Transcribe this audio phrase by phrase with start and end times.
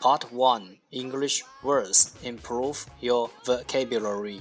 [0.00, 4.40] Part 1 English words improve your vocabulary.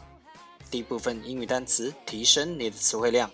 [0.71, 3.29] 第一部分英语单词提升你的词汇量。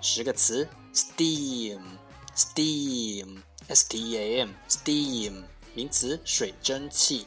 [0.00, 5.42] 十个词：steam，steam，s t e a m，steam，
[5.74, 7.26] 名词，水蒸气。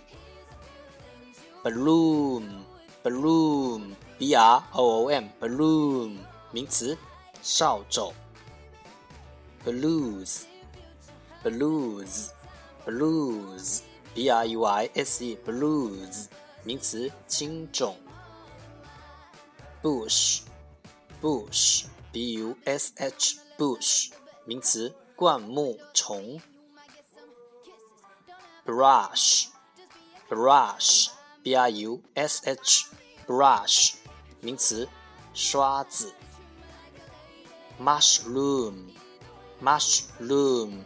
[1.64, 6.20] balloon，balloon，b r o o m，balloon，
[6.52, 6.98] 名词，
[7.42, 8.14] 扫帚。
[9.66, 10.44] blues
[12.89, 13.83] Blues
[14.15, 16.29] B R U I S E，blues
[16.65, 17.95] 名词轻重
[19.83, 20.41] ；Bush
[21.21, 24.11] Bush B U S H，Bush
[24.47, 26.41] 名词灌木丛
[28.65, 29.49] ；Brush
[30.31, 31.11] Brush
[31.43, 33.97] B R U S H，Brush
[34.41, 34.89] 名词
[35.35, 36.11] 刷子
[37.79, 38.93] ；Mushroom
[39.61, 40.85] mushroom。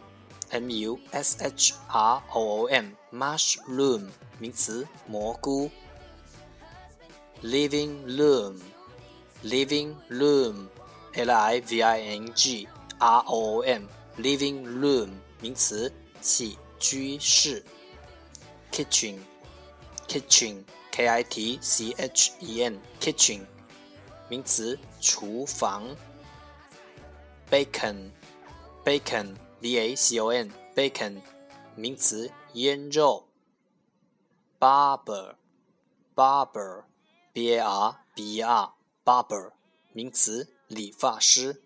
[0.53, 5.69] M u s h r o o m mushroom 名词蘑菇
[7.41, 8.59] living room
[9.43, 10.67] living room
[11.13, 12.67] l i v i n g
[12.99, 13.87] r o o m
[14.17, 15.09] living room
[15.41, 15.91] 名词
[16.21, 17.63] 起居室
[18.71, 19.17] kitchen
[20.07, 23.41] kitchen k i t c h e n kitchen
[24.29, 25.95] 名词厨房
[27.49, 28.11] bacon
[28.85, 31.21] bacon b a c o n bacon
[31.73, 33.29] 名词腌肉
[34.59, 35.35] barber
[36.13, 36.83] barber
[37.31, 38.73] b a r b e r
[39.05, 39.53] barber
[39.93, 41.63] 名词理发师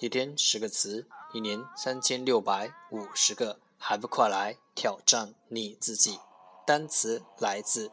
[0.00, 6.18] 一天十个词，一年三千六百五十个，还不快来挑战你自己？
[6.64, 7.92] 单词来自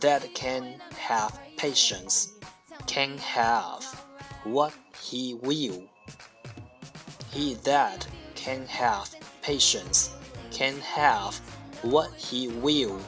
[0.00, 2.32] that can have patience
[2.86, 3.84] can have
[4.44, 5.82] what he will.
[7.32, 9.08] He that can have
[9.42, 10.10] patience
[10.50, 11.34] can have
[11.82, 13.00] what he will.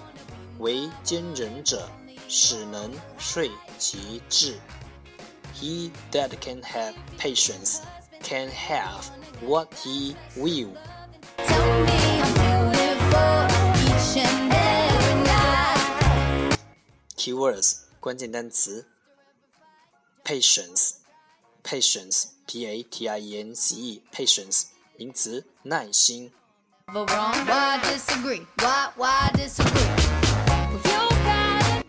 [0.59, 1.87] 为坚忍者，
[2.29, 4.59] 使能遂其志。
[5.55, 7.81] He that can have patience
[8.23, 9.05] can have
[9.43, 10.75] what he will.
[17.21, 18.87] Keywords 关键单词：
[20.25, 20.95] patience
[21.63, 24.65] patience p a t i e n c e patience
[24.97, 26.33] 名词耐心
[26.87, 28.47] But wrong, why disagree?
[28.59, 29.91] Why, why disagree?
[30.85, 31.87] You got it.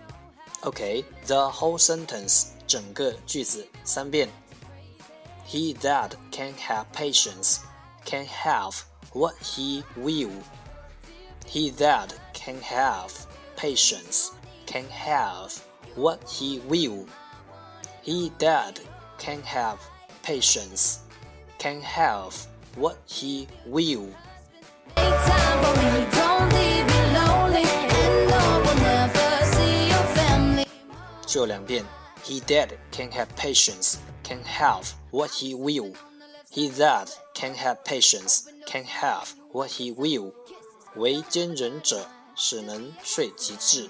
[0.61, 4.27] OK the whole sentence 整个句子三遍
[5.47, 7.59] He that can have patience
[8.05, 8.73] can have
[9.13, 10.31] what he will
[11.45, 13.11] He that can have
[13.55, 14.31] patience
[14.71, 15.53] can have
[15.95, 17.05] what he will
[18.07, 18.79] He that
[19.17, 19.79] can have
[20.23, 20.99] patience
[21.59, 22.33] can have
[22.75, 24.07] what he will。
[24.95, 30.65] Make time for me, don't leave me lonely, and no will never see your family.
[31.25, 31.83] 就两遍。
[32.23, 35.93] He that can have patience can have what he will.
[36.49, 40.31] He that can have patience can have what he will.
[40.95, 42.07] 为坚忍者，
[42.37, 43.89] 使能遂其志。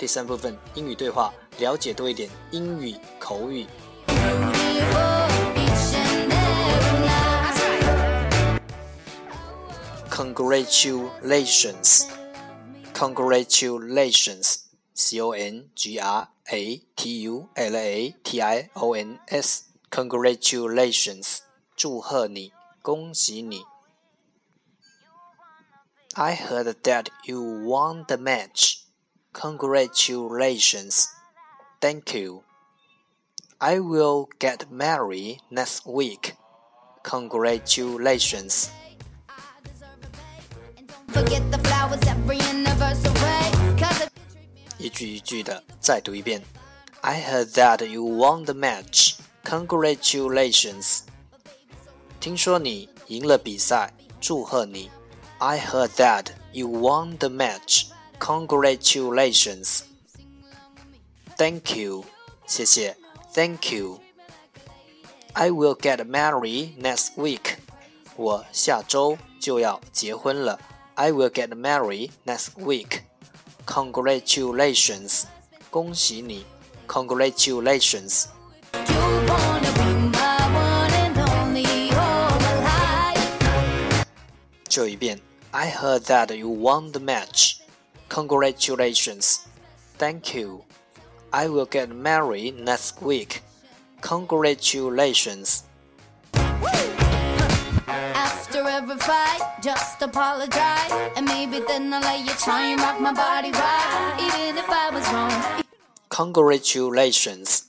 [0.00, 3.66] 第三部分英语对话，了解多一点英语口语。
[4.06, 8.60] Beautiful each and every night.
[10.10, 12.06] Congratulations.
[12.94, 14.66] Congratulations.
[14.94, 19.64] C O N G R A T U L A T I O N S.
[19.90, 21.40] Congratulations.
[21.76, 23.62] 祝贺你，恭喜你。
[26.14, 28.79] I heard that you won the match.
[29.32, 31.08] Congratulations.
[31.80, 32.42] Thank you.
[33.58, 36.34] I will get married next week.
[37.02, 38.70] Congratulations.
[41.08, 43.76] Forget the flowers every anniversary.
[43.78, 44.10] Cause if
[44.78, 46.42] 一句一句的再读一遍。
[47.00, 49.16] I heard that you won the match.
[49.44, 51.02] Congratulations.
[52.18, 54.90] 听说你赢了比赛，祝贺你。
[55.38, 57.86] I heard that you won the match.
[58.20, 59.82] Congratulations.
[61.36, 62.04] Thank you.
[62.46, 62.96] 谢谢。
[63.34, 64.00] Thank you.
[65.34, 67.56] I will get married next week.
[68.16, 70.58] 我下周就要结婚了。
[70.94, 73.02] I will get married next week.
[73.66, 75.24] Congratulations.
[75.70, 76.46] 恭喜你。
[76.88, 78.28] Congratulations.
[78.72, 84.04] you wanna be my one and only all my life.
[84.68, 85.20] 就一遍。
[85.50, 87.59] I heard that you won the match.
[88.10, 89.46] Congratulations.
[89.98, 90.64] Thank you.
[91.32, 93.42] I will get married next week.
[94.00, 95.64] Congratulations.
[97.88, 100.92] After every fight, just apologize.
[101.16, 104.16] And maybe then I'll let you try and rock my body right.
[104.20, 105.64] Even if I was wrong.
[106.08, 107.62] Congratulations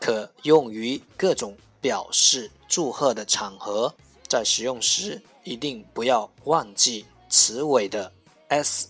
[0.00, 3.94] 可用于各种表示祝贺的场合，
[4.26, 8.12] 在使用时一定不要忘记词尾的
[8.48, 8.88] s。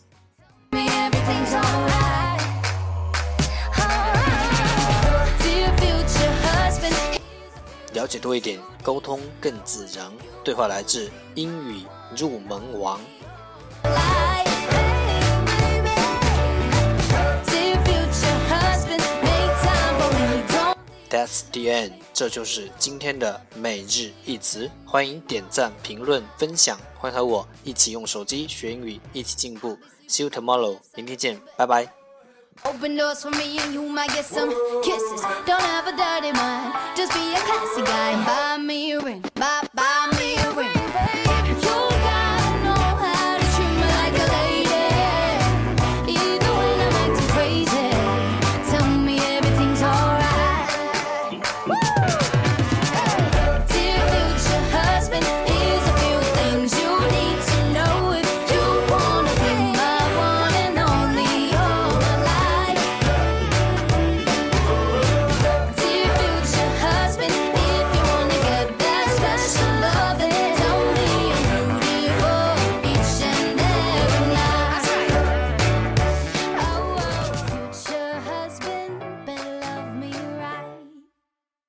[7.94, 10.10] 了解多一点，沟通更自然。
[10.44, 11.86] 对话来自英语
[12.18, 13.00] 入门王。
[21.10, 24.70] That's the end，这就是今天的每日一词。
[24.86, 29.78] 欢迎点赞、评论、分享，欢迎和我一起用手机学英语，一起进步。
[30.09, 31.89] See you tomorrow，明天见，拜拜。
[32.63, 34.49] Open doors for me and you might get some
[34.83, 35.23] kisses.
[35.45, 38.15] Don't have a dirty mind, just be a classy guy.
[38.25, 39.98] Buy me a ring, buy, buy